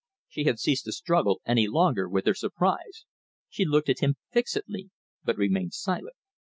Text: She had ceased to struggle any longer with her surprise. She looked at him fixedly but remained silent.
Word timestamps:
She 0.27 0.45
had 0.45 0.57
ceased 0.57 0.85
to 0.85 0.93
struggle 0.93 1.41
any 1.45 1.67
longer 1.67 2.09
with 2.09 2.25
her 2.25 2.33
surprise. 2.33 3.05
She 3.49 3.65
looked 3.65 3.87
at 3.87 3.99
him 3.99 4.15
fixedly 4.31 4.89
but 5.23 5.37
remained 5.37 5.75
silent. 5.75 6.15